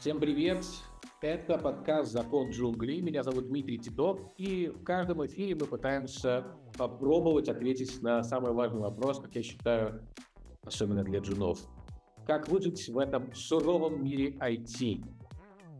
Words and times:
Всем 0.00 0.18
привет! 0.18 0.64
Это 1.20 1.58
подкаст 1.58 2.10
«Закон 2.10 2.48
джунглей». 2.48 3.02
Меня 3.02 3.22
зовут 3.22 3.48
Дмитрий 3.48 3.76
Титов. 3.76 4.18
И 4.38 4.68
в 4.68 4.82
каждом 4.82 5.26
эфире 5.26 5.54
мы 5.54 5.66
пытаемся 5.66 6.46
попробовать 6.78 7.50
ответить 7.50 8.00
на 8.00 8.22
самый 8.22 8.54
важный 8.54 8.80
вопрос, 8.80 9.20
как 9.20 9.34
я 9.34 9.42
считаю, 9.42 10.08
особенно 10.62 11.04
для 11.04 11.18
джунов. 11.18 11.58
Как 12.26 12.48
выжить 12.48 12.88
в 12.88 12.96
этом 12.96 13.34
суровом 13.34 14.02
мире 14.02 14.30
IT? 14.38 15.04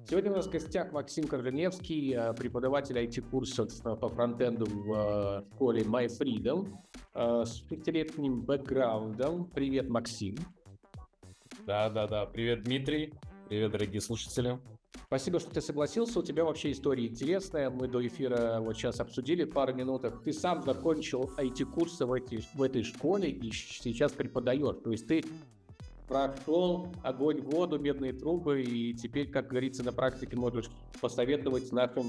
Сегодня 0.06 0.32
у 0.32 0.36
нас 0.36 0.48
в 0.48 0.50
гостях 0.50 0.92
Максим 0.92 1.26
Корженевский, 1.26 2.14
э, 2.14 2.34
преподаватель 2.34 2.98
IT-курсов 2.98 3.70
по 3.82 4.08
фронтенду 4.10 4.66
в 4.66 4.92
э, 4.92 5.54
школе 5.54 5.82
MyFreedom 5.82 6.68
э, 7.14 7.44
с 7.46 7.60
пятилетним 7.60 8.42
бэкграундом. 8.42 9.46
Привет, 9.46 9.88
Максим. 9.88 10.36
Да-да-да, 11.64 12.26
привет, 12.26 12.64
Дмитрий. 12.64 13.14
Привет, 13.50 13.72
дорогие 13.72 14.00
слушатели. 14.00 14.60
Спасибо, 15.06 15.40
что 15.40 15.50
ты 15.50 15.60
согласился. 15.60 16.20
У 16.20 16.22
тебя 16.22 16.44
вообще 16.44 16.70
история 16.70 17.08
интересная. 17.08 17.68
Мы 17.68 17.88
до 17.88 18.06
эфира 18.06 18.60
вот 18.60 18.76
сейчас 18.76 19.00
обсудили 19.00 19.42
в 19.42 19.50
пару 19.50 19.74
минутах. 19.74 20.22
Ты 20.22 20.32
сам 20.32 20.62
закончил 20.62 21.28
IT-курсы 21.36 22.06
в, 22.06 22.12
эти, 22.12 22.44
в 22.54 22.62
этой 22.62 22.84
школе 22.84 23.28
и 23.28 23.50
сейчас 23.50 24.12
преподаешь. 24.12 24.76
То 24.84 24.92
есть 24.92 25.08
ты 25.08 25.24
прошел 26.06 26.94
огонь, 27.02 27.40
воду, 27.40 27.80
медные 27.80 28.12
трубы, 28.12 28.62
и 28.62 28.94
теперь, 28.94 29.28
как 29.28 29.48
говорится, 29.48 29.82
на 29.82 29.92
практике 29.92 30.36
можешь 30.36 30.70
посоветовать 31.00 31.72
нашим 31.72 32.06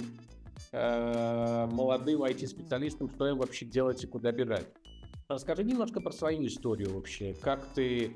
э, 0.72 1.68
молодым 1.72 2.22
IT-специалистам, 2.22 3.10
что 3.10 3.28
им 3.28 3.40
вообще 3.40 3.66
делать 3.66 4.04
и 4.04 4.06
куда 4.06 4.32
бежать. 4.32 4.68
Расскажи 5.28 5.64
немножко 5.64 6.02
про 6.02 6.12
свою 6.12 6.46
историю 6.46 6.94
вообще. 6.94 7.34
Как 7.42 7.66
ты 7.74 8.16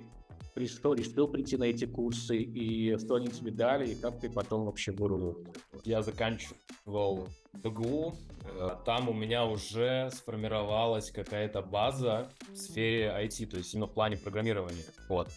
пришел, 0.55 0.93
решил 0.93 1.27
прийти 1.27 1.57
на 1.57 1.65
эти 1.65 1.85
курсы, 1.85 2.37
и 2.37 2.97
что 2.97 3.15
они 3.15 3.27
тебе 3.27 3.51
дали, 3.51 3.91
и 3.91 3.95
как 3.95 4.19
ты 4.19 4.29
потом 4.29 4.65
вообще 4.65 4.91
вырулил? 4.91 5.45
Я 5.83 6.01
заканчивал 6.01 7.27
БГУ, 7.53 8.15
э, 8.43 8.70
там 8.85 9.09
у 9.09 9.13
меня 9.13 9.45
уже 9.45 10.09
сформировалась 10.12 11.12
какая-то 11.12 11.62
база 11.62 12.31
в 12.49 12.55
сфере 12.55 13.13
IT, 13.21 13.45
то 13.47 13.57
есть 13.57 13.73
именно 13.73 13.87
в 13.87 13.93
плане 13.93 14.17
программирования. 14.17 14.85
Вот. 15.09 15.29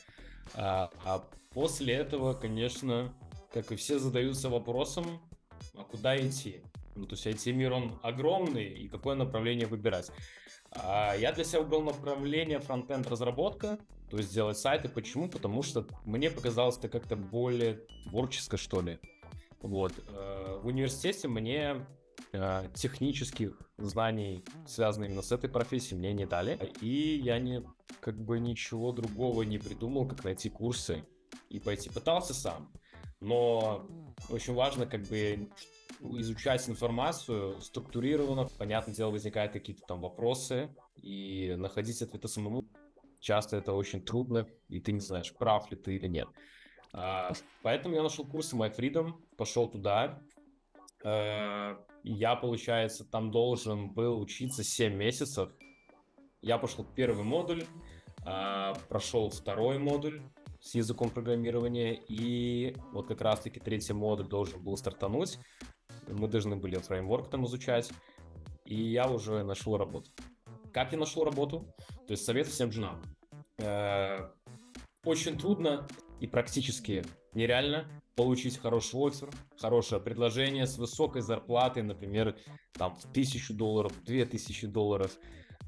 А, 0.54 0.88
а 1.04 1.24
после 1.52 1.94
этого, 1.94 2.32
конечно, 2.32 3.12
как 3.52 3.72
и 3.72 3.76
все 3.76 3.98
задаются 3.98 4.48
вопросом, 4.48 5.20
а 5.74 5.82
куда 5.82 6.16
идти? 6.16 6.62
Ну, 6.98 7.06
то 7.06 7.14
есть 7.14 7.26
IT-мир, 7.26 7.72
он 7.72 7.98
огромный, 8.02 8.66
и 8.66 8.88
какое 8.88 9.14
направление 9.14 9.66
выбирать? 9.66 10.10
А 10.72 11.14
я 11.14 11.32
для 11.32 11.44
себя 11.44 11.60
выбрал 11.60 11.82
направление 11.82 12.58
фронтенд 12.58 13.06
разработка, 13.06 13.78
то 14.10 14.16
есть 14.16 14.34
делать 14.34 14.58
сайты. 14.58 14.88
Почему? 14.88 15.28
Потому 15.28 15.62
что 15.62 15.86
мне 16.04 16.30
показалось 16.30 16.76
это 16.78 16.88
как-то 16.88 17.16
более 17.16 17.80
творческо, 18.04 18.56
что 18.56 18.80
ли. 18.80 18.98
Вот. 19.60 19.92
Э, 20.08 20.58
в 20.62 20.66
университете 20.66 21.28
мне 21.28 21.86
э, 22.32 22.68
технических 22.74 23.58
знаний, 23.76 24.44
связанных 24.66 25.10
именно 25.10 25.22
с 25.22 25.32
этой 25.32 25.48
профессией, 25.48 25.98
мне 25.98 26.12
не 26.12 26.26
дали. 26.26 26.58
И 26.80 27.20
я 27.22 27.38
не, 27.38 27.62
как 28.00 28.20
бы 28.20 28.40
ничего 28.40 28.92
другого 28.92 29.42
не 29.42 29.58
придумал, 29.58 30.06
как 30.06 30.24
найти 30.24 30.50
курсы 30.50 31.04
и 31.48 31.60
пойти. 31.60 31.90
Пытался 31.90 32.34
сам. 32.34 32.72
Но 33.20 33.88
очень 34.30 34.54
важно, 34.54 34.86
как 34.86 35.02
бы, 35.02 35.48
изучать 36.00 36.68
информацию 36.68 37.60
структурированно. 37.60 38.48
Понятное 38.58 38.94
дело, 38.94 39.10
возникают 39.10 39.52
какие-то 39.52 39.82
там 39.86 40.00
вопросы, 40.00 40.74
и 40.96 41.54
находить 41.56 42.02
ответы 42.02 42.28
самому 42.28 42.64
часто 43.20 43.56
это 43.56 43.72
очень 43.72 44.00
трудно, 44.00 44.46
и 44.68 44.80
ты 44.80 44.92
не 44.92 45.00
знаешь, 45.00 45.34
прав 45.34 45.70
ли 45.70 45.76
ты 45.76 45.96
или 45.96 46.06
нет. 46.06 46.28
А, 46.92 47.32
поэтому 47.62 47.94
я 47.94 48.02
нашел 48.02 48.26
курсы 48.26 48.56
My 48.56 48.74
Freedom, 48.74 49.14
пошел 49.36 49.68
туда. 49.68 50.22
А, 51.04 51.78
я, 52.02 52.36
получается, 52.36 53.04
там 53.04 53.30
должен 53.30 53.90
был 53.90 54.20
учиться 54.20 54.64
7 54.64 54.94
месяцев. 54.94 55.50
Я 56.40 56.58
пошел 56.58 56.84
первый 56.84 57.24
модуль, 57.24 57.64
а, 58.24 58.74
прошел 58.88 59.30
второй 59.30 59.78
модуль 59.78 60.22
с 60.60 60.74
языком 60.74 61.10
программирования, 61.10 61.94
и 62.08 62.74
вот 62.92 63.06
как 63.06 63.20
раз-таки 63.20 63.60
третий 63.60 63.92
модуль 63.92 64.28
должен 64.28 64.62
был 64.62 64.76
стартануть 64.76 65.38
мы 66.10 66.28
должны 66.28 66.56
были 66.56 66.76
фреймворк 66.76 67.30
там 67.30 67.46
изучать, 67.46 67.90
и 68.64 68.74
я 68.74 69.08
уже 69.08 69.42
нашел 69.44 69.76
работу. 69.76 70.10
Как 70.72 70.92
я 70.92 70.98
нашел 70.98 71.24
работу? 71.24 71.66
То 72.06 72.12
есть 72.12 72.24
совет 72.24 72.46
всем 72.46 72.70
джунам. 72.70 73.02
Э, 73.58 74.28
очень 75.04 75.38
трудно 75.38 75.86
и 76.20 76.26
практически 76.26 77.04
нереально 77.34 77.88
получить 78.14 78.58
хороший 78.58 79.00
офер, 79.00 79.30
хорошее 79.58 80.00
предложение 80.00 80.66
с 80.66 80.76
высокой 80.76 81.22
зарплатой, 81.22 81.82
например, 81.82 82.36
там 82.72 82.94
в 82.94 83.12
тысячу 83.12 83.54
долларов, 83.54 83.92
две 84.04 84.24
тысячи 84.24 84.66
долларов. 84.66 85.16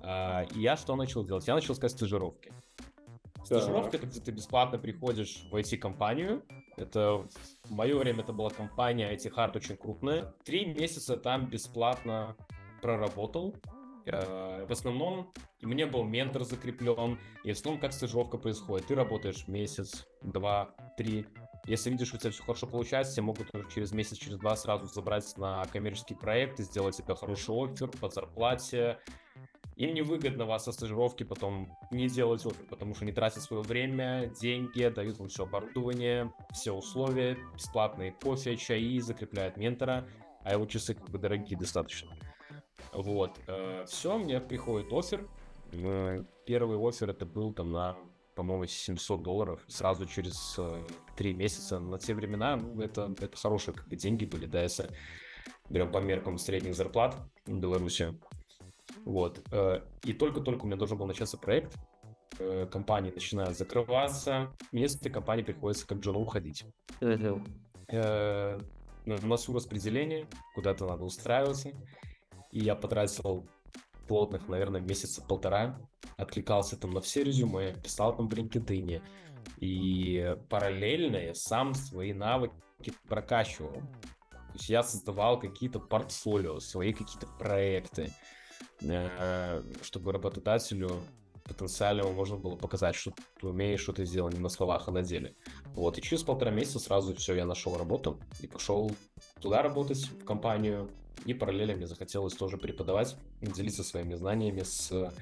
Э, 0.03 0.47
и 0.55 0.61
я 0.61 0.77
что 0.77 0.97
начал 0.97 1.25
делать? 1.25 1.47
Я 1.47 1.55
начал 1.55 1.75
искать 1.75 1.93
стажировки. 1.93 2.53
Стажировка 3.51 3.97
это 3.97 4.07
где 4.07 4.21
ты 4.21 4.31
бесплатно 4.31 4.79
приходишь 4.79 5.45
в 5.51 5.57
IT-компанию. 5.57 6.45
Это 6.77 7.27
в 7.65 7.71
мое 7.73 7.99
время 7.99 8.21
это 8.21 8.33
была 8.33 8.49
компания 8.49 9.13
IT 9.13 9.35
Hard 9.35 9.57
очень 9.57 9.77
крупная. 9.77 10.33
Три 10.45 10.67
месяца 10.67 11.17
там 11.17 11.51
бесплатно 11.51 12.37
проработал. 12.81 13.57
Э, 14.07 14.65
в 14.67 14.71
основном 14.71 15.33
мне 15.63 15.87
был 15.87 16.05
ментор 16.05 16.45
закреплен, 16.45 17.19
и 17.43 17.53
в 17.53 17.57
основном 17.57 17.81
как 17.81 17.93
стажировка 17.93 18.39
происходит. 18.39 18.87
Ты 18.87 18.95
работаешь 18.95 19.49
месяц, 19.49 20.07
два, 20.23 20.71
три. 20.97 21.27
Если 21.67 21.91
видишь, 21.91 22.07
что 22.07 22.19
у 22.19 22.21
тебя 22.21 22.31
все 22.31 22.45
хорошо 22.45 22.69
получается, 22.69 23.15
тебе 23.15 23.25
могут 23.25 23.53
уже 23.53 23.69
через 23.75 23.91
месяц, 23.91 24.17
через 24.17 24.39
два 24.39 24.55
сразу 24.55 24.87
забрать 24.87 25.37
на 25.37 25.65
коммерческий 25.73 26.15
проект 26.15 26.61
и 26.61 26.63
сделать 26.63 26.97
тебе 26.97 27.17
хороший 27.17 27.53
офер 27.53 27.89
по 27.89 28.09
зарплате, 28.09 28.99
им 29.81 29.95
невыгодно 29.95 30.45
вас 30.45 30.65
со 30.65 30.73
стажировки 30.73 31.25
потом 31.25 31.75
не 31.91 32.07
делать 32.07 32.45
офер, 32.45 32.67
потому 32.69 32.95
что 32.95 33.07
не 33.07 33.13
тратят 33.13 33.43
свое 33.43 33.63
время, 33.63 34.31
деньги, 34.39 34.87
дают 34.89 35.19
вам 35.19 35.29
все 35.29 35.45
оборудование, 35.45 36.31
все 36.53 36.73
условия, 36.73 37.39
бесплатные 37.55 38.13
кофе, 38.13 38.59
чаи, 38.59 38.99
закрепляют 38.99 39.57
ментора, 39.57 40.07
а 40.45 40.53
его 40.53 40.67
часы 40.67 40.95
как 40.95 41.09
бы 41.09 41.19
дорогие 41.19 41.59
достаточно. 41.59 42.11
Вот, 42.93 43.39
э, 43.47 43.87
все, 43.89 44.19
мне 44.19 44.39
приходит 44.39 44.93
офер. 44.93 45.27
Э, 45.73 46.25
первый 46.45 46.77
офер 46.79 47.09
это 47.09 47.25
был 47.25 47.55
там 47.55 47.73
на 47.73 47.97
по-моему, 48.35 48.67
700 48.67 49.23
долларов 49.23 49.61
сразу 49.67 50.07
через 50.07 50.57
э, 50.59 50.83
3 51.17 51.35
месяца. 51.35 51.79
На 51.79 51.99
те 51.99 52.15
времена 52.15 52.57
ну, 52.57 52.81
это, 52.83 53.15
это 53.19 53.37
хорошие 53.37 53.75
как 53.75 53.89
бы, 53.89 53.97
деньги 53.97 54.25
были, 54.27 54.47
да, 54.47 54.63
если 54.63 54.91
берем 55.71 55.91
по 55.91 55.99
меркам 55.99 56.37
средних 56.39 56.75
зарплат 56.75 57.17
в 57.47 57.59
Беларуси. 57.59 58.15
Вот. 59.11 59.43
Э, 59.51 59.81
и 60.05 60.13
только-только 60.13 60.63
у 60.63 60.67
меня 60.67 60.77
должен 60.77 60.97
был 60.97 61.07
начаться 61.07 61.37
проект, 61.37 61.77
э, 62.39 62.69
компании 62.71 63.11
начинают 63.11 63.59
закрываться, 63.59 64.53
мне 64.71 64.89
с 64.89 64.95
этой 64.95 65.11
компании 65.11 65.43
приходится 65.43 65.85
как 65.85 65.99
Джону 65.99 66.21
уходить. 66.21 66.65
Э, 67.89 68.61
на 69.07 69.17
носу 69.23 69.53
распределение, 69.53 70.29
куда-то 70.55 70.87
надо 70.87 71.03
устраиваться. 71.03 71.71
И 72.53 72.61
я 72.61 72.77
потратил 72.77 73.49
плотных, 74.07 74.47
наверное, 74.47 74.81
месяца 74.81 75.23
полтора, 75.23 75.81
откликался 76.17 76.77
там 76.77 76.93
на 76.93 77.01
все 77.01 77.25
резюме, 77.25 77.75
писал 77.83 78.17
там 78.17 78.29
в 78.29 78.33
LinkedIn, 78.33 79.03
и 79.57 80.37
параллельно 80.49 81.17
я 81.17 81.35
сам 81.35 81.75
свои 81.75 82.13
навыки 82.13 82.55
прокачивал. 83.09 83.73
То 84.31 84.55
есть 84.55 84.69
я 84.69 84.85
создавал 84.85 85.41
какие-то 85.41 85.81
портфолио, 85.81 86.61
свои 86.61 86.93
какие-то 86.93 87.27
проекты. 87.39 88.05
Э, 88.05 88.40
чтобы 89.83 90.13
работодателю 90.13 91.03
потенциально 91.45 92.05
можно 92.05 92.37
было 92.37 92.55
показать, 92.57 92.95
что 92.95 93.13
ты 93.41 93.47
умеешь, 93.49 93.81
что 93.81 93.93
ты 93.93 94.05
сделал 94.05 94.31
не 94.31 94.39
на 94.39 94.49
словах, 94.49 94.87
а 94.87 94.93
на 94.93 95.03
деле. 95.03 95.35
Вот, 95.75 95.99
и 95.99 96.03
через 96.03 96.23
полтора 96.23 96.51
месяца 96.51 96.79
сразу 96.79 97.15
все, 97.17 97.35
я 97.35 97.45
нашел 97.45 97.77
работу 97.77 98.21
и 98.41 98.47
пошел 98.47 98.93
туда 99.41 99.63
работать, 99.63 99.99
в 99.99 100.25
компанию, 100.25 100.89
и 101.25 101.35
параллельно 101.35 101.75
мне 101.75 101.87
захотелось 101.87 102.35
тоже 102.35 102.57
преподавать, 102.57 103.17
делиться 103.41 103.83
своими 103.83 104.15
знаниями 104.15 104.63
с 104.63 105.13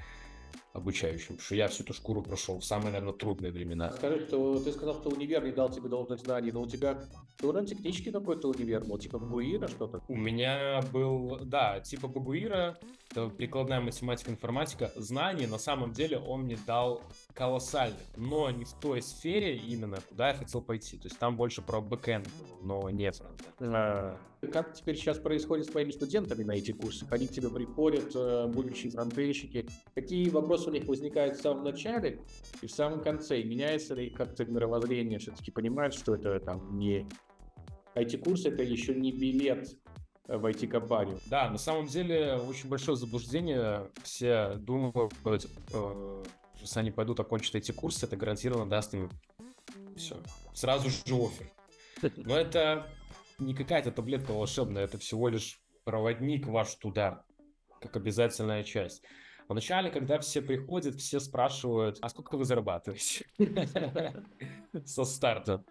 обучающим, 0.73 1.35
потому 1.35 1.41
что 1.41 1.55
я 1.55 1.67
всю 1.67 1.83
эту 1.83 1.93
шкуру 1.93 2.21
прошел 2.21 2.59
в 2.59 2.65
самые, 2.65 2.91
наверное, 2.91 3.13
трудные 3.13 3.51
времена. 3.51 3.91
Скажи, 3.91 4.25
что 4.27 4.59
ты 4.59 4.71
сказал, 4.71 4.95
что 4.95 5.09
универ 5.09 5.43
не 5.43 5.51
дал 5.51 5.69
тебе 5.69 5.89
должных 5.89 6.19
знаний, 6.19 6.51
но 6.51 6.61
у 6.61 6.67
тебя 6.67 6.99
был 7.41 7.53
на 7.53 7.65
технический 7.65 8.11
какой-то 8.11 8.49
универ 8.49 8.83
был, 8.85 8.97
типа 8.97 9.19
Бабуира 9.19 9.67
что-то? 9.67 10.01
У 10.07 10.15
меня 10.15 10.81
был, 10.91 11.39
да, 11.43 11.79
типа 11.79 12.07
Бабуира, 12.07 12.77
это 13.11 13.29
прикладная 13.29 13.81
математика, 13.81 14.29
информатика. 14.29 14.91
Знаний, 14.95 15.47
на 15.47 15.57
самом 15.57 15.91
деле, 15.91 16.19
он 16.19 16.43
мне 16.43 16.57
дал 16.67 17.01
колоссальных, 17.33 18.01
но 18.15 18.51
не 18.51 18.65
в 18.65 18.73
той 18.73 19.01
сфере 19.01 19.57
именно, 19.57 19.97
куда 20.09 20.29
я 20.29 20.33
хотел 20.35 20.61
пойти. 20.61 20.97
То 20.97 21.07
есть 21.07 21.17
там 21.17 21.35
больше 21.35 21.61
про 21.61 21.81
бэкэнд, 21.81 22.27
но 22.61 22.89
не 22.89 23.11
фронтенд. 23.11 23.41
А, 23.61 24.17
как 24.51 24.73
теперь 24.73 24.95
сейчас 24.95 25.17
происходит 25.17 25.65
с 25.65 25.69
твоими 25.69 25.91
студентами 25.91 26.43
на 26.43 26.53
эти 26.53 26.71
курсы? 26.71 27.05
Они 27.09 27.27
к 27.27 27.31
тебе 27.31 27.49
приходят, 27.49 28.15
э, 28.15 28.47
будущие 28.47 28.91
фронтенщики. 28.91 29.67
Какие 29.93 30.29
вопросы 30.29 30.58
вопрос 30.59 30.67
у 30.67 30.71
них 30.71 30.87
возникает 30.87 31.37
в 31.37 31.41
самом 31.41 31.63
начале 31.63 32.19
и 32.61 32.67
в 32.67 32.71
самом 32.71 33.01
конце. 33.01 33.41
И 33.41 33.43
меняется 33.43 33.95
ли 33.95 34.09
как-то 34.09 34.45
мировоззрение, 34.45 35.19
все-таки 35.19 35.51
понимают, 35.51 35.93
что 35.93 36.15
это 36.15 36.39
там 36.39 36.77
не 36.77 37.07
IT-курс 37.95 38.45
это 38.45 38.63
еще 38.63 38.93
не 38.93 39.11
билет 39.11 39.67
в 40.27 40.45
IT-компанию. 40.45 41.19
Да, 41.27 41.49
на 41.49 41.57
самом 41.57 41.87
деле 41.87 42.35
очень 42.35 42.69
большое 42.69 42.97
заблуждение. 42.97 43.89
Все 44.03 44.55
думают, 44.57 45.13
э, 45.73 46.23
если 46.61 46.79
они 46.79 46.91
пойдут 46.91 47.19
окончат 47.19 47.55
эти 47.55 47.71
курсы, 47.71 48.05
это 48.05 48.15
гарантированно 48.15 48.69
даст 48.69 48.93
им 48.93 49.09
все. 49.97 50.17
Сразу 50.53 50.89
же 50.89 50.97
офер. 51.07 51.51
Но 52.15 52.37
это 52.37 52.87
не 53.39 53.53
какая-то 53.53 53.91
таблетка 53.91 54.31
волшебная, 54.31 54.83
это 54.83 54.97
всего 54.97 55.29
лишь 55.29 55.61
проводник 55.83 56.45
ваш 56.45 56.75
туда, 56.75 57.23
как 57.81 57.97
обязательная 57.97 58.63
часть. 58.63 59.03
Вначале, 59.49 59.89
когда 59.89 60.19
все 60.19 60.43
приходят, 60.43 60.95
все 60.95 61.19
спрашивают, 61.19 61.97
а 62.01 62.09
сколько 62.09 62.37
вы 62.37 62.45
зарабатываете 62.45 63.25
со 64.85 65.03
старта? 65.05 65.65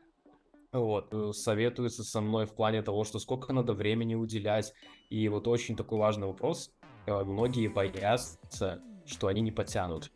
Вот, 0.72 1.14
э, 1.14 1.32
советуются 1.32 2.02
со 2.02 2.20
мной 2.20 2.46
в 2.46 2.54
плане 2.54 2.82
того, 2.82 3.04
что 3.04 3.20
сколько 3.20 3.52
надо 3.52 3.74
времени 3.74 4.16
уделять. 4.16 4.74
И 5.10 5.28
вот 5.28 5.46
очень 5.46 5.76
такой 5.76 5.98
важный 6.00 6.26
вопрос. 6.26 6.72
Э, 7.06 7.22
многие 7.22 7.68
боятся, 7.68 8.82
что 9.06 9.28
они 9.28 9.40
не 9.42 9.52
потянут. 9.52 10.10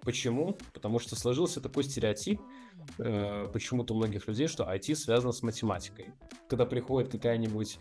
Почему? 0.00 0.58
Потому 0.74 0.98
что 0.98 1.14
сложился 1.14 1.60
такой 1.60 1.84
стереотип, 1.84 2.40
э, 2.98 3.46
почему-то 3.52 3.94
у 3.94 3.96
многих 3.96 4.26
людей, 4.26 4.48
что 4.48 4.64
IT 4.64 4.96
связано 4.96 5.30
с 5.30 5.42
математикой. 5.44 6.06
Когда 6.48 6.66
приходит 6.66 7.12
какая-нибудь 7.12 7.78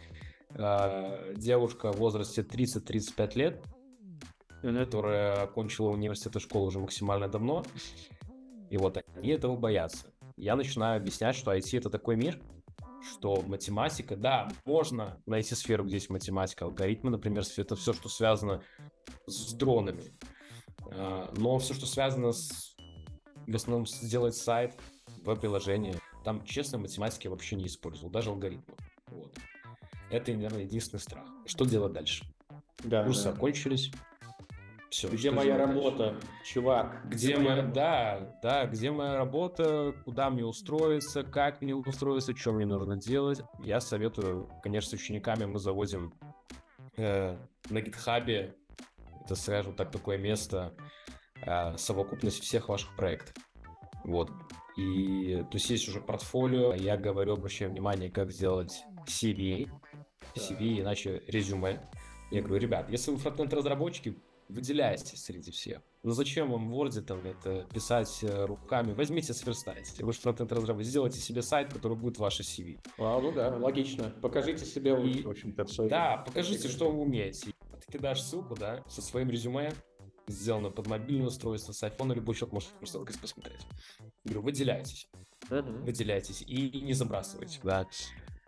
э, 0.51 1.33
девушка 1.35 1.91
в 1.91 1.97
возрасте 1.97 2.43
30-35 2.43 3.35
лет, 3.35 3.63
которая 4.61 5.43
окончила 5.43 5.89
университет 5.89 6.35
и 6.35 6.39
школу 6.39 6.67
уже 6.67 6.79
максимально 6.79 7.27
давно, 7.27 7.63
и 8.69 8.77
вот 8.77 9.03
они 9.15 9.29
этого 9.29 9.55
боятся. 9.55 10.07
Я 10.35 10.55
начинаю 10.55 10.97
объяснять, 10.97 11.35
что 11.35 11.55
IT 11.55 11.77
это 11.77 11.89
такой 11.89 12.15
мир, 12.15 12.39
что 13.01 13.41
математика, 13.41 14.15
да, 14.15 14.49
можно 14.65 15.21
найти 15.25 15.55
сферу, 15.55 15.83
где 15.85 15.95
есть 15.95 16.09
математика, 16.09 16.65
алгоритмы, 16.65 17.11
например, 17.11 17.43
это 17.57 17.75
все, 17.75 17.93
что 17.93 18.09
связано 18.09 18.61
с 19.25 19.53
дронами. 19.53 20.03
А, 20.91 21.31
но 21.35 21.57
все, 21.59 21.73
что 21.73 21.85
связано 21.85 22.31
с, 22.31 22.75
в 23.45 23.55
основном, 23.55 23.87
сделать 23.87 24.35
сайт, 24.35 24.75
веб-приложение, 25.23 25.95
там, 26.23 26.43
честно, 26.43 26.77
математики 26.77 27.27
вообще 27.27 27.55
не 27.55 27.67
использовал, 27.67 28.09
даже 28.09 28.29
алгоритмы. 28.29 28.75
Вот. 29.07 29.33
Это, 30.09 30.31
наверное, 30.31 30.63
единственный 30.63 30.99
страх. 30.99 31.25
Что 31.45 31.65
делать 31.65 31.93
дальше? 31.93 32.25
Да, 32.83 33.03
Курсы 33.03 33.25
да. 33.25 33.31
окончились, 33.31 33.91
все. 34.89 35.09
Где 35.09 35.31
моя 35.31 35.57
работа, 35.57 36.11
дальше? 36.11 36.27
чувак? 36.45 37.01
Где, 37.05 37.33
где 37.33 37.37
моя, 37.37 37.61
да, 37.61 38.37
да, 38.41 38.65
где 38.65 38.91
моя 38.91 39.17
работа, 39.17 39.93
куда 40.05 40.29
мне 40.29 40.45
устроиться, 40.45 41.23
как 41.23 41.61
мне 41.61 41.75
устроиться, 41.75 42.35
что 42.35 42.53
мне 42.53 42.65
нужно 42.65 42.95
делать. 42.95 43.41
Я 43.63 43.79
советую, 43.81 44.49
конечно, 44.63 44.91
с 44.91 44.93
учениками 44.93 45.45
мы 45.45 45.59
заводим 45.59 46.13
э, 46.97 47.37
на 47.69 47.81
гитхабе, 47.81 48.55
это, 49.25 49.35
скажем 49.35 49.73
так, 49.73 49.91
такое 49.91 50.17
место, 50.17 50.73
э, 51.45 51.75
совокупность 51.77 52.41
всех 52.41 52.69
ваших 52.69 52.95
проектов. 52.95 53.35
Вот. 54.03 54.31
И, 54.77 55.43
то 55.49 55.55
есть 55.55 55.69
есть 55.69 55.87
уже 55.89 55.99
портфолио, 55.99 56.73
я 56.73 56.97
говорю, 56.97 57.33
обращаю 57.33 57.71
внимание, 57.71 58.09
как 58.09 58.31
сделать 58.31 58.83
CV, 59.05 59.69
CV, 60.35 60.81
иначе 60.81 61.23
резюме. 61.27 61.81
Я 62.29 62.41
говорю, 62.41 62.61
ребят, 62.61 62.89
если 62.89 63.11
вы 63.11 63.17
фронтенд-разработчики, 63.17 64.17
выделяетесь 64.49 65.23
среди 65.23 65.51
всех. 65.51 65.81
Ну 66.03 66.11
зачем 66.11 66.51
вам 66.51 66.69
в 66.69 66.73
Word 66.73 67.01
там 67.01 67.25
это 67.25 67.67
писать 67.73 68.19
э, 68.21 68.45
руками? 68.45 68.93
Возьмите, 68.93 69.33
сверстайте. 69.33 70.03
Вы 70.03 70.13
же 70.13 70.19
фронтенд 70.19 70.51
разработчик. 70.51 70.89
Сделайте 70.89 71.19
себе 71.19 71.41
сайт, 71.41 71.73
который 71.73 71.97
будет 71.97 72.17
ваше 72.17 72.43
CV. 72.43 72.79
А, 72.97 73.19
ну 73.19 73.31
да, 73.31 73.55
логично. 73.57 74.11
Покажите 74.21 74.65
себе, 74.65 74.91
и, 75.03 75.23
в 75.23 75.29
общем-то, 75.29 75.65
все. 75.65 75.87
Да, 75.89 76.17
покажите, 76.17 76.67
что 76.67 76.89
вы 76.89 77.01
умеете. 77.01 77.51
Ты 77.85 77.97
кидаешь 77.97 78.21
ссылку, 78.21 78.55
да, 78.55 78.83
со 78.87 79.01
своим 79.01 79.29
резюме, 79.29 79.73
сделано 80.27 80.69
под 80.69 80.87
мобильное 80.87 81.27
устройство, 81.27 81.71
с 81.71 81.83
iPhone, 81.83 82.13
любой 82.13 82.35
человек 82.35 82.53
может 82.53 82.69
просто 82.71 82.99
посмотреть. 82.99 83.61
Говорю, 84.23 84.41
выделяйтесь. 84.41 85.07
Uh-huh. 85.49 85.83
Выделяйтесь 85.83 86.41
и 86.41 86.81
не 86.81 86.93
забрасывайте. 86.93 87.59
Да. 87.63 87.87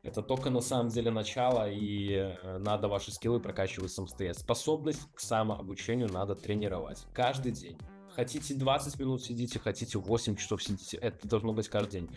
Это 0.01 0.21
только 0.21 0.49
на 0.49 0.61
самом 0.61 0.89
деле 0.89 1.11
начало, 1.11 1.69
и 1.69 2.13
э, 2.13 2.57
надо 2.57 2.87
ваши 2.87 3.11
скиллы 3.11 3.39
прокачивать 3.39 3.91
самостоятельно. 3.91 4.43
Способность 4.43 5.01
к 5.13 5.19
самообучению 5.19 6.09
надо 6.09 6.35
тренировать 6.35 7.05
каждый 7.13 7.51
день. 7.51 7.77
Хотите 8.15 8.53
20 8.53 8.99
минут 8.99 9.23
сидите, 9.23 9.59
хотите 9.59 9.97
8 9.97 10.35
часов 10.35 10.63
сидите. 10.63 10.97
Это 10.97 11.27
должно 11.27 11.53
быть 11.53 11.67
каждый 11.67 12.01
день. 12.01 12.09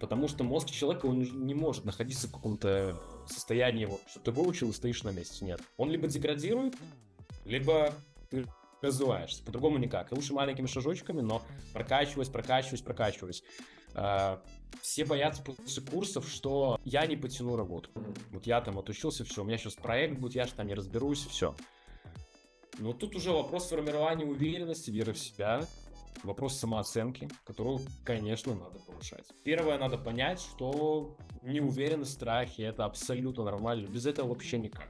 Потому 0.00 0.28
что 0.28 0.44
мозг 0.44 0.70
человека 0.70 1.06
он 1.06 1.20
не 1.20 1.54
может 1.54 1.84
находиться 1.84 2.28
в 2.28 2.32
каком-то 2.32 3.00
состоянии, 3.26 3.86
вот, 3.86 4.00
что 4.08 4.20
ты 4.20 4.30
выучил 4.30 4.70
и 4.70 4.72
стоишь 4.72 5.02
на 5.02 5.10
месте. 5.10 5.44
Нет. 5.44 5.60
Он 5.76 5.90
либо 5.90 6.08
деградирует, 6.08 6.74
либо 7.44 7.92
ты 8.30 8.46
развиваешься. 8.82 9.42
По-другому 9.44 9.78
никак. 9.78 10.12
И 10.12 10.14
лучше 10.14 10.34
маленькими 10.34 10.66
шажочками, 10.66 11.20
но 11.20 11.42
прокачиваясь, 11.72 12.28
прокачиваясь, 12.28 12.82
прокачиваясь. 12.82 13.42
А, 13.94 14.42
все 14.80 15.04
боятся 15.04 15.42
после 15.42 15.82
курсов, 15.82 16.28
что 16.28 16.80
я 16.84 17.06
не 17.06 17.16
потяну 17.16 17.56
работу. 17.56 17.90
Вот 18.30 18.46
я 18.46 18.60
там 18.60 18.78
отучился, 18.78 19.24
все, 19.24 19.42
у 19.42 19.44
меня 19.44 19.58
сейчас 19.58 19.74
проект 19.74 20.18
будет, 20.18 20.34
я 20.34 20.46
же 20.46 20.52
там 20.54 20.66
не 20.66 20.74
разберусь, 20.74 21.26
все. 21.26 21.54
Но 22.78 22.92
тут 22.92 23.14
уже 23.14 23.30
вопрос 23.30 23.68
формирования 23.68 24.24
уверенности, 24.24 24.90
веры 24.90 25.12
в 25.12 25.18
себя, 25.18 25.66
вопрос 26.24 26.56
самооценки, 26.56 27.28
которую, 27.44 27.80
конечно, 28.04 28.54
надо 28.54 28.78
повышать. 28.78 29.24
Первое, 29.44 29.78
надо 29.78 29.98
понять, 29.98 30.40
что 30.40 31.16
неуверенность, 31.42 32.14
страхи— 32.14 32.60
это 32.62 32.84
абсолютно 32.84 33.44
нормально. 33.44 33.86
Без 33.88 34.06
этого 34.06 34.28
вообще 34.28 34.58
никак. 34.58 34.88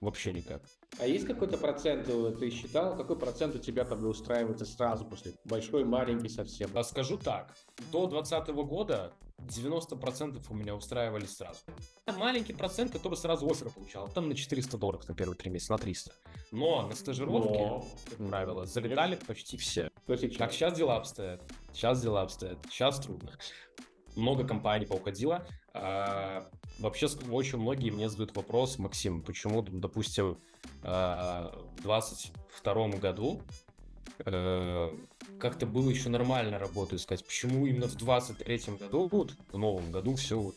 Вообще 0.00 0.32
никак. 0.32 0.62
А 0.98 1.06
есть 1.06 1.26
какой-то 1.26 1.58
процент, 1.58 2.08
э, 2.08 2.34
ты 2.38 2.50
считал, 2.50 2.96
какой 2.96 3.18
процент 3.18 3.54
у 3.54 3.58
тебя 3.58 3.84
тогда 3.84 4.08
устраивается 4.08 4.64
сразу 4.64 5.04
после? 5.04 5.34
Большой, 5.44 5.84
маленький 5.84 6.30
совсем? 6.30 6.70
А 6.74 6.82
скажу 6.82 7.18
так, 7.18 7.54
до 7.92 8.06
2020 8.06 8.48
года 8.66 9.12
90% 9.40 10.42
у 10.48 10.54
меня 10.54 10.74
устраивались 10.74 11.36
сразу. 11.36 11.60
Там 12.06 12.18
маленький 12.18 12.54
процент, 12.54 12.92
который 12.92 13.16
сразу 13.16 13.46
офер 13.46 13.70
получал. 13.70 14.08
Там 14.08 14.28
на 14.28 14.34
400 14.34 14.78
долларов 14.78 15.06
на 15.06 15.14
первые 15.14 15.36
три 15.36 15.50
месяца, 15.50 15.72
на 15.72 15.78
300. 15.78 16.12
Но 16.52 16.86
на 16.86 16.94
стажировке, 16.94 17.58
Но... 17.58 17.86
как 18.08 18.28
правило, 18.28 18.64
залетали 18.64 19.16
почти 19.26 19.58
все. 19.58 19.90
Как 20.06 20.52
сейчас 20.52 20.76
дела 20.76 20.96
обстоят? 20.96 21.42
Сейчас 21.72 22.02
дела 22.02 22.22
обстоят. 22.22 22.58
Сейчас 22.70 23.00
трудно. 23.00 23.32
Много 24.16 24.46
компаний 24.46 24.86
поуходило. 24.86 25.46
А, 25.72 26.46
вообще, 26.78 27.06
очень 27.30 27.58
многие 27.58 27.90
мне 27.90 28.08
задают 28.08 28.34
вопрос, 28.36 28.78
Максим, 28.78 29.22
почему, 29.22 29.62
допустим, 29.62 30.38
а, 30.82 31.52
в 31.78 31.82
2022 31.82 32.88
году 32.98 33.42
э, 34.24 34.90
как-то 35.38 35.66
было 35.66 35.90
еще 35.90 36.08
нормально 36.08 36.58
работу 36.58 36.96
искать. 36.96 37.24
Почему 37.24 37.66
именно 37.66 37.88
в 37.88 37.96
23 37.96 38.76
году, 38.78 39.08
вот, 39.10 39.34
в 39.50 39.58
новом 39.58 39.90
году 39.92 40.14
все 40.16 40.52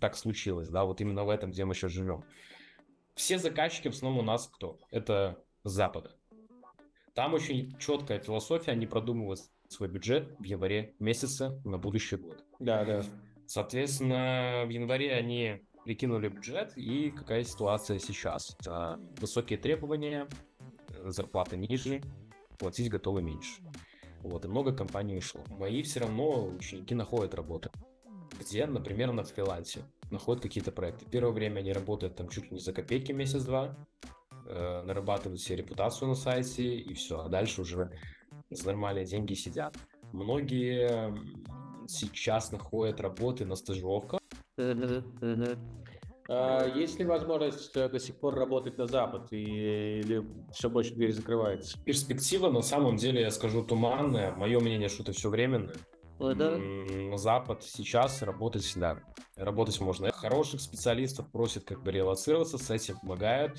так 0.00 0.16
случилось, 0.16 0.68
да, 0.68 0.84
вот 0.84 1.00
именно 1.00 1.24
в 1.24 1.30
этом, 1.30 1.52
где 1.52 1.64
мы 1.64 1.74
сейчас 1.74 1.92
живем. 1.92 2.24
Все 3.14 3.38
заказчики 3.38 3.88
в 3.88 3.92
основном 3.92 4.20
у 4.20 4.22
нас 4.22 4.50
кто? 4.52 4.78
Это 4.90 5.38
Запада. 5.64 6.10
Там 7.14 7.34
очень 7.34 7.76
четкая 7.78 8.18
философия, 8.18 8.72
они 8.72 8.86
продумывают 8.86 9.40
свой 9.68 9.88
бюджет 9.88 10.34
в 10.38 10.44
январе 10.44 10.94
месяце 10.98 11.60
на 11.64 11.78
будущий 11.78 12.16
год. 12.16 12.42
Да, 12.58 12.84
да. 12.84 13.04
Соответственно, 13.52 14.64
в 14.64 14.70
январе 14.70 15.12
они 15.12 15.60
прикинули 15.84 16.28
бюджет 16.28 16.72
и 16.74 17.10
какая 17.10 17.44
ситуация 17.44 17.98
сейчас. 17.98 18.56
Высокие 19.20 19.58
требования, 19.58 20.26
зарплаты 21.04 21.58
ниже, 21.58 22.00
платить 22.58 22.88
готовы 22.88 23.20
меньше. 23.20 23.60
Вот, 24.22 24.46
и 24.46 24.48
много 24.48 24.74
компаний 24.74 25.18
ушло. 25.18 25.44
Мои 25.58 25.82
все 25.82 26.00
равно 26.00 26.46
ученики 26.46 26.94
находят 26.94 27.34
работу. 27.34 27.70
Где, 28.40 28.64
например, 28.64 29.12
на 29.12 29.22
фрилансе 29.22 29.82
находят 30.10 30.42
какие-то 30.42 30.72
проекты. 30.72 31.04
Первое 31.04 31.32
время 31.32 31.58
они 31.58 31.74
работают 31.74 32.16
там 32.16 32.30
чуть 32.30 32.44
ли 32.44 32.52
не 32.52 32.58
за 32.58 32.72
копейки 32.72 33.12
месяц-два, 33.12 33.76
э, 34.46 34.82
нарабатывают 34.82 35.42
себе 35.42 35.56
репутацию 35.56 36.08
на 36.08 36.14
сайте, 36.14 36.76
и 36.76 36.94
все. 36.94 37.20
А 37.20 37.28
дальше 37.28 37.60
уже 37.60 37.90
за 38.48 38.64
нормальные 38.68 39.04
деньги 39.04 39.34
сидят. 39.34 39.76
Многие 40.14 41.14
сейчас 41.88 42.52
находят 42.52 43.00
работы 43.00 43.44
на 43.44 43.56
стажировках. 43.56 44.20
А 46.28 46.66
есть 46.66 46.98
ли 46.98 47.04
возможность 47.04 47.76
э, 47.76 47.88
до 47.88 47.98
сих 47.98 48.16
пор 48.16 48.34
работать 48.34 48.78
на 48.78 48.86
Запад, 48.86 49.32
и, 49.32 50.00
или 50.00 50.24
все 50.52 50.70
больше 50.70 50.94
дверь 50.94 51.12
закрывается? 51.12 51.78
Перспектива 51.82 52.50
на 52.50 52.62
самом 52.62 52.96
деле, 52.96 53.22
я 53.22 53.30
скажу, 53.30 53.64
туманная. 53.64 54.32
Мое 54.32 54.60
мнение, 54.60 54.88
что 54.88 55.02
это 55.02 55.12
все 55.12 55.28
временно. 55.28 55.72
Да. 56.18 56.56
Запад 57.18 57.64
сейчас 57.64 58.22
работать, 58.22 58.72
да, 58.76 59.00
работать 59.36 59.80
можно. 59.80 60.12
Хороших 60.12 60.60
специалистов 60.60 61.28
просят 61.32 61.64
как 61.64 61.82
бы 61.82 61.90
релацироваться, 61.90 62.58
с 62.58 62.70
этим 62.70 62.98
помогают. 63.00 63.58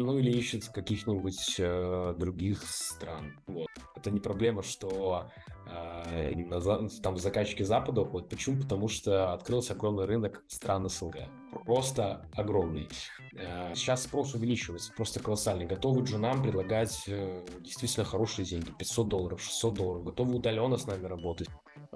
Ну 0.00 0.16
или 0.18 0.30
ищет 0.30 0.68
каких-нибудь 0.68 1.56
э, 1.58 2.14
других 2.16 2.62
стран. 2.62 3.36
Вот. 3.48 3.68
Это 3.96 4.12
не 4.12 4.20
проблема, 4.20 4.62
что 4.62 5.28
э, 5.66 6.34
на 6.36 6.88
там 7.02 7.16
заказчики 7.18 7.64
Запада 7.64 8.02
уходят. 8.02 8.28
Почему? 8.28 8.62
Потому 8.62 8.86
что 8.86 9.32
открылся 9.32 9.72
огромный 9.72 10.04
рынок 10.04 10.44
стран 10.46 10.88
СНГ. 10.88 11.16
Просто 11.64 12.24
огромный. 12.34 12.88
Э, 13.34 13.72
сейчас 13.74 14.04
спрос 14.04 14.34
увеличивается, 14.34 14.92
просто 14.96 15.18
колоссальный. 15.18 15.66
Готовы 15.66 16.06
же 16.06 16.18
нам 16.18 16.44
предлагать 16.44 17.02
э, 17.08 17.44
действительно 17.60 18.06
хорошие 18.06 18.46
деньги. 18.46 18.70
500 18.78 19.08
долларов, 19.08 19.42
600 19.42 19.74
долларов. 19.74 20.04
Готовы 20.04 20.36
удаленно 20.36 20.76
с 20.76 20.86
нами 20.86 21.06
работать. 21.06 21.48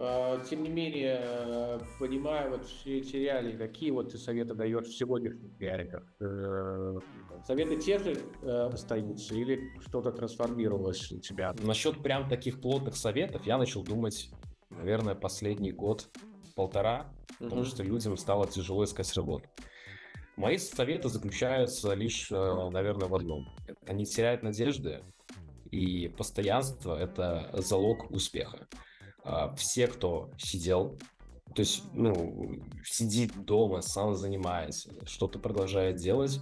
А, 0.04 0.40
Тем 0.40 0.64
не 0.64 0.68
менее, 0.68 1.78
понимая 2.00 2.50
вот 2.50 2.66
все 2.66 2.98
эти 2.98 3.16
реалии, 3.16 3.56
какие 3.56 3.92
вот 3.92 4.10
ты 4.10 4.18
советы 4.18 4.52
даешь 4.54 4.86
в 4.88 4.96
сегодняшних 4.96 5.56
реалиях? 5.60 6.02
Э, 6.20 6.98
Советы 7.46 7.76
те 7.76 8.00
же 8.00 8.16
э, 8.42 8.70
остаются 8.72 9.34
или 9.36 9.60
что-то 9.80 10.10
трансформировалось 10.10 11.12
у 11.12 11.20
тебя? 11.20 11.54
Насчет 11.62 12.02
прям 12.02 12.28
таких 12.28 12.60
плотных 12.60 12.96
советов 12.96 13.46
я 13.46 13.58
начал 13.58 13.84
думать, 13.84 14.28
наверное, 14.70 15.14
последний 15.14 15.70
год-полтора, 15.70 17.14
потому 17.38 17.60
Мгм. 17.62 17.70
что 17.70 17.84
людям 17.84 18.16
стало 18.16 18.48
тяжело 18.48 18.82
искать 18.82 19.12
работу. 19.16 19.48
Мои 20.36 20.58
советы 20.58 21.10
заключаются 21.10 21.94
лишь, 21.94 22.28
э, 22.32 22.70
наверное, 22.70 23.06
в 23.06 23.14
одном. 23.14 23.46
Это 23.66 23.92
не 23.92 24.04
терять 24.04 24.42
надежды, 24.42 25.04
и 25.70 26.08
постоянство– 26.08 26.98
это 27.00 27.50
залог 27.54 28.10
успеха. 28.10 28.66
А, 29.24 29.54
Все, 29.54 29.86
кто 29.86 30.30
сидел, 30.38 30.98
то 31.54 31.60
есть, 31.60 31.82
ну, 31.92 32.62
сидит 32.84 33.44
дома, 33.44 33.82
сам 33.82 34.14
занимается, 34.14 34.90
что-то 35.06 35.38
продолжает 35.38 35.96
делать, 35.96 36.40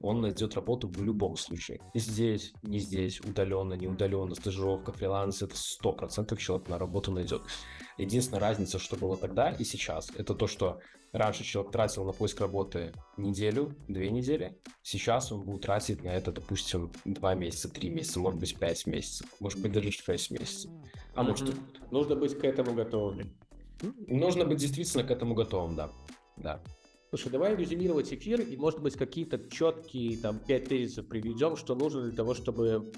он 0.00 0.20
найдет 0.20 0.54
работу 0.54 0.88
в 0.88 1.02
любом 1.02 1.36
случае. 1.36 1.80
И 1.94 1.98
здесь, 1.98 2.52
не 2.62 2.78
здесь, 2.78 3.20
удаленно, 3.20 3.74
не 3.74 3.86
удаленно, 3.86 4.34
стажировка, 4.34 4.92
фриланс, 4.92 5.42
это 5.42 5.56
сто 5.56 5.92
процентов 5.92 6.40
человек 6.40 6.68
на 6.68 6.78
работу 6.78 7.12
найдет. 7.12 7.42
Единственная 7.98 8.40
разница, 8.40 8.78
что 8.78 8.96
было 8.96 9.16
тогда 9.16 9.50
и 9.50 9.64
сейчас, 9.64 10.10
это 10.16 10.34
то, 10.34 10.46
что 10.46 10.80
раньше 11.12 11.44
человек 11.44 11.72
тратил 11.72 12.04
на 12.04 12.12
поиск 12.12 12.40
работы 12.40 12.92
неделю, 13.16 13.74
две 13.88 14.10
недели, 14.10 14.58
сейчас 14.82 15.32
он 15.32 15.42
будет 15.42 15.62
тратить 15.62 16.02
на 16.02 16.08
это, 16.10 16.32
допустим, 16.32 16.92
два 17.04 17.34
месяца, 17.34 17.68
три 17.68 17.90
месяца, 17.90 18.20
может 18.20 18.38
быть, 18.38 18.56
пять 18.56 18.86
месяцев, 18.86 19.26
может 19.40 19.60
быть, 19.60 19.72
даже 19.72 19.90
шесть 19.90 20.30
месяцев. 20.30 20.70
А 21.14 21.22
может, 21.22 21.48
и 21.48 21.52
Мгм. 21.52 21.60
Нужно 21.90 22.16
быть 22.16 22.38
к 22.38 22.44
этому 22.44 22.74
готовым. 22.74 23.36
Нужно 24.06 24.44
быть 24.44 24.58
действительно 24.58 25.04
к 25.04 25.10
этому 25.10 25.34
готовым, 25.34 25.74
да. 25.74 25.90
Да. 26.36 26.60
Слушай, 27.08 27.30
давай 27.32 27.56
резюмировать 27.56 28.12
эфир 28.12 28.40
и, 28.40 28.56
может 28.56 28.80
быть, 28.80 28.94
какие-то 28.94 29.38
четкие 29.50 30.16
там 30.18 30.38
пять 30.38 30.68
тезисов 30.68 31.08
приведем, 31.08 31.56
что 31.56 31.74
нужно 31.74 32.02
для 32.02 32.12
того, 32.12 32.34
чтобы 32.34 32.92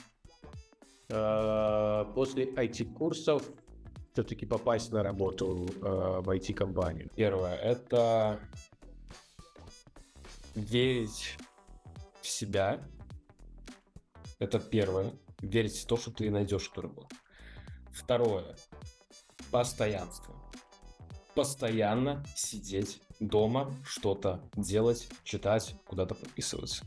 э, 1.09 2.04
после 2.14 2.45
IT-курсов 2.45 3.42
все-таки 4.12 4.47
попасть 4.47 4.92
на 4.92 5.02
работу 5.02 5.66
э, 5.66 6.21
в 6.21 6.28
IT-компанию. 6.28 7.11
Первое– 7.16 7.57
это 7.57 8.40
верить 10.54 11.37
в 12.21 12.26
себя. 12.26 12.81
Это 14.38 14.59
первое. 14.59 15.12
Верить 15.40 15.76
в 15.76 15.87
то, 15.87 15.97
что 15.97 16.11
ты 16.11 16.31
найдешь 16.31 16.69
эту 16.71 16.83
работу. 16.83 17.16
Второе– 17.90 18.57
постоянство. 19.50 20.35
Постоянно 21.35 22.23
сидеть 22.37 23.00
дома, 23.19 23.75
что-то 23.85 24.42
делать, 24.54 25.09
читать, 25.25 25.75
куда-то 25.87 26.14
подписываться. 26.14 26.85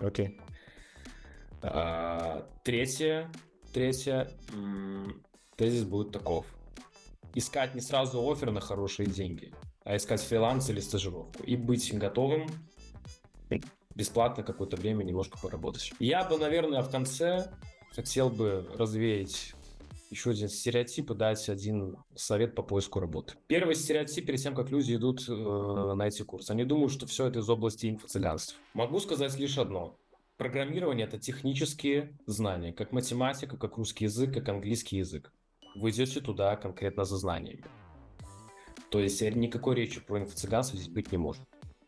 Окей. 0.00 0.40
А, 1.62 2.48
Третье, 2.62 3.30
третье, 3.72 4.30
м, 4.52 5.22
тезис 5.56 5.84
будет 5.84 6.12
таков. 6.12 6.46
Искать 7.34 7.74
не 7.74 7.80
сразу 7.80 8.20
офер 8.30 8.50
на 8.50 8.60
хорошие 8.60 9.06
деньги, 9.06 9.52
а 9.84 9.96
искать 9.96 10.20
фриланс 10.20 10.70
или 10.70 10.80
стажировку. 10.80 11.42
И 11.42 11.56
быть 11.56 11.92
готовым 11.96 12.48
бесплатно 13.94 14.42
какое-то 14.42 14.76
время 14.76 15.04
немножко 15.04 15.38
поработать. 15.38 15.92
Я 15.98 16.24
бы, 16.24 16.38
наверное, 16.38 16.82
в 16.82 16.90
конце 16.90 17.50
хотел 17.92 18.30
бы 18.30 18.68
развеять 18.76 19.54
еще 20.10 20.30
один 20.30 20.48
стереотип 20.48 21.10
и 21.10 21.14
дать 21.14 21.48
один 21.48 21.96
совет 22.14 22.54
по 22.54 22.62
поиску 22.62 23.00
работы. 23.00 23.34
Первый 23.48 23.74
стереотип 23.74 24.26
перед 24.26 24.40
тем, 24.40 24.54
как 24.54 24.70
люди 24.70 24.94
идут 24.94 25.28
э, 25.28 25.32
на 25.32 26.06
эти 26.06 26.22
курсы. 26.22 26.52
Они 26.52 26.64
думают, 26.64 26.92
что 26.92 27.06
все 27.06 27.26
это 27.26 27.40
из 27.40 27.48
области 27.48 27.86
инфо-цыганства. 27.86 28.56
Могу 28.74 29.00
сказать 29.00 29.36
лишь 29.38 29.58
одно. 29.58 29.98
Программирование– 30.36 31.06
это 31.08 31.18
технические 31.18 32.16
знания, 32.26 32.72
как 32.72 32.92
математика, 32.92 33.56
как 33.56 33.76
русский 33.76 34.04
язык, 34.04 34.34
как 34.34 34.48
английский 34.48 34.98
язык. 34.98 35.32
Вы 35.74 35.90
идете 35.90 36.20
туда 36.20 36.56
конкретно 36.56 37.04
за 37.04 37.16
знаниями. 37.16 37.64
То 38.90 39.00
есть 39.00 39.20
никакой 39.22 39.74
речи 39.74 40.00
про 40.00 40.20
инфо-цыганство 40.20 40.78
здесь 40.78 40.92
быть 40.92 41.10
не 41.10 41.18
может. 41.18 41.42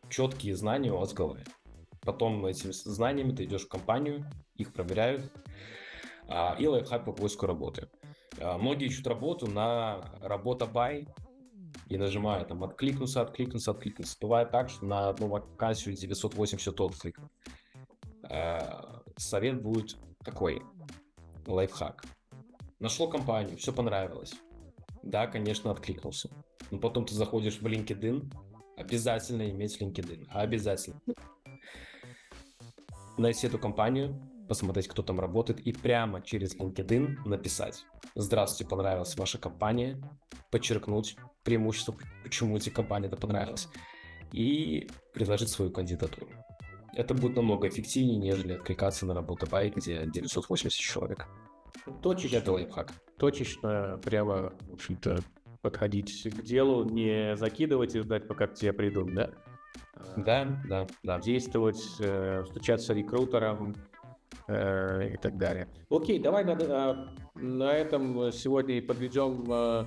Четкие 0.08 0.56
знания 0.56 0.92
у 0.92 0.98
вас 0.98 1.12
в 1.12 1.14
голове. 1.14 1.44
Потом 2.00 2.44
этими 2.46 2.72
знаниями 2.72 3.34
ты 3.34 3.44
идешь 3.44 3.64
в 3.64 3.68
компанию, 3.68 4.28
их 4.56 4.72
проверяют, 4.72 5.30
а, 6.28 6.56
и 6.58 6.66
лайфхак 6.66 7.04
по 7.04 7.12
поиску 7.12 7.46
работы. 7.46 7.88
А, 8.40 8.58
Многие 8.58 8.86
ищут 8.86 9.06
работу 9.06 9.46
на 9.46 10.12
работа 10.20 10.66
бай 10.66 11.06
и 11.88 11.96
нажимают 11.96 12.48
там 12.48 12.64
откликнуться, 12.64 13.22
откликнуться, 13.22 13.70
откликнуться. 13.70 14.16
Бывает 14.20 14.50
так, 14.50 14.68
что 14.68 14.84
на 14.84 15.08
одну 15.08 15.28
вакансию 15.28 15.94
980 15.94 16.80
откликов. 16.80 17.24
А, 18.24 19.02
Совет 19.16 19.62
будет 19.62 19.96
такой, 20.24 20.62
лайфхак. 21.46 22.04
Нашел 22.78 23.08
компанию, 23.08 23.56
все 23.56 23.72
понравилось. 23.72 24.34
Да, 25.02 25.26
конечно, 25.26 25.70
откликнулся. 25.70 26.28
Но 26.70 26.78
потом 26.78 27.06
ты 27.06 27.14
заходишь 27.14 27.58
в 27.58 27.66
LinkedIn, 27.66 28.30
обязательно 28.76 29.48
иметь 29.50 29.80
LinkedIn, 29.80 30.26
обязательно. 30.28 31.00
Найти 33.16 33.46
эту 33.46 33.58
компанию, 33.58 34.20
посмотреть, 34.46 34.88
кто 34.88 35.02
там 35.02 35.20
работает, 35.20 35.60
и 35.60 35.72
прямо 35.72 36.20
через 36.20 36.54
LinkedIn 36.54 37.26
написать 37.26 37.86
«Здравствуйте, 38.14 38.68
понравилась 38.68 39.16
ваша 39.16 39.38
компания», 39.38 39.98
подчеркнуть 40.50 41.16
преимущество, 41.44 41.94
почему 42.24 42.58
эти 42.58 42.68
компании 42.68 43.08
это 43.08 43.16
понравилось, 43.16 43.68
и 44.32 44.88
предложить 45.14 45.48
свою 45.48 45.70
кандидатуру. 45.70 46.28
Это 46.92 47.14
будет 47.14 47.36
намного 47.36 47.68
эффективнее, 47.68 48.18
нежели 48.18 48.52
откликаться 48.52 49.06
на 49.06 49.14
работу 49.14 49.46
бай, 49.46 49.70
где 49.70 50.06
980 50.06 50.78
человек. 50.78 51.26
Точечно, 52.02 52.36
Это 52.36 52.52
лайфхак. 52.52 52.92
точечно, 53.18 54.00
прямо, 54.04 54.52
в 54.68 54.74
общем-то, 54.74 55.18
подходить 55.62 56.22
к 56.24 56.42
делу, 56.42 56.84
не 56.84 57.36
закидывать 57.36 57.94
и 57.94 58.00
ждать, 58.00 58.28
пока 58.28 58.46
к 58.46 58.54
тебе 58.54 58.72
придут, 58.72 59.14
да? 59.14 59.30
А, 59.94 60.20
Да, 60.20 60.62
да, 60.68 60.86
да. 61.02 61.20
действовать, 61.20 61.82
э, 62.00 62.42
встречаться 62.44 62.86
с 62.88 62.90
рекрутером 62.96 63.74
э, 64.48 65.14
и 65.14 65.16
так 65.16 65.36
далее. 65.38 65.68
Окей, 65.90 66.18
давай 66.18 66.44
на, 66.44 66.52
а, 66.52 67.08
на 67.34 67.72
этом 67.72 68.30
сегодня 68.32 68.76
и 68.78 68.80
подведем 68.80 69.44
э, 69.50 69.84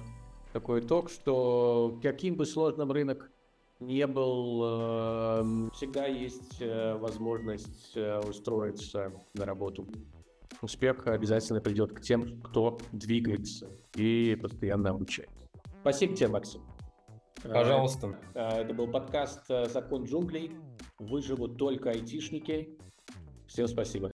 такой 0.54 0.82
итог, 0.82 1.10
что 1.10 1.98
каким 2.02 2.36
бы 2.36 2.46
сложным 2.46 2.92
рынок 2.92 3.32
не 3.80 4.06
был, 4.08 4.62
э, 4.66 5.70
всегда 5.76 6.08
есть 6.08 6.62
возможность 6.62 7.96
устроиться 8.28 9.14
на 9.36 9.46
работу. 9.46 9.88
Успех 10.62 11.08
обязательно 11.08 11.62
придет 11.62 11.94
к 11.94 12.02
тем, 12.02 12.42
кто 12.42 12.78
двигается 12.92 13.68
и 13.96 14.38
постоянно 14.42 14.90
обучается. 14.90 15.50
Спасибо 15.82 16.16
тебе, 16.16 16.28
Максим. 16.30 16.62
Э, 17.44 17.54
Пожалуйста. 17.54 18.18
а, 18.36 18.62
Это 18.62 18.74
был 18.74 18.88
подкаст 18.88 19.42
э, 19.50 19.66
«Закон 19.70 20.04
джунглей». 20.04 20.52
Выживут 20.98 21.58
только 21.58 21.92
айтишники. 21.92 22.78
Всем 23.48 23.68
спасибо. 23.68 24.08